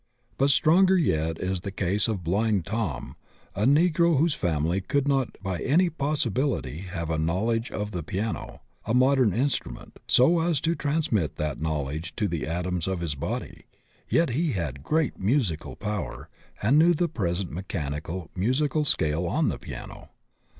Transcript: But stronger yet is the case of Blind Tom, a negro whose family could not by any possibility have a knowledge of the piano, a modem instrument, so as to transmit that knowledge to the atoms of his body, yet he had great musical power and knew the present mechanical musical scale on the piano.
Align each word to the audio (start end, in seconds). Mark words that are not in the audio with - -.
But 0.35 0.49
stronger 0.49 0.97
yet 0.97 1.37
is 1.39 1.61
the 1.61 1.69
case 1.69 2.07
of 2.07 2.23
Blind 2.23 2.65
Tom, 2.65 3.17
a 3.53 3.65
negro 3.65 4.17
whose 4.17 4.33
family 4.33 4.81
could 4.81 5.07
not 5.07 5.37
by 5.43 5.59
any 5.59 5.91
possibility 5.91 6.79
have 6.79 7.11
a 7.11 7.19
knowledge 7.19 7.69
of 7.69 7.91
the 7.91 8.01
piano, 8.01 8.61
a 8.85 8.95
modem 8.95 9.31
instrument, 9.31 9.99
so 10.07 10.39
as 10.39 10.59
to 10.61 10.73
transmit 10.73 11.35
that 11.35 11.61
knowledge 11.61 12.15
to 12.15 12.27
the 12.27 12.47
atoms 12.47 12.87
of 12.87 12.99
his 13.01 13.13
body, 13.13 13.65
yet 14.09 14.31
he 14.31 14.53
had 14.53 14.81
great 14.81 15.19
musical 15.19 15.75
power 15.75 16.29
and 16.63 16.79
knew 16.79 16.95
the 16.95 17.07
present 17.07 17.51
mechanical 17.51 18.31
musical 18.35 18.83
scale 18.83 19.27
on 19.27 19.49
the 19.49 19.59
piano. 19.59 20.09